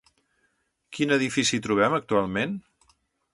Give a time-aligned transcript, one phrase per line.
[0.97, 2.57] Quin edifici hi trobem actualment?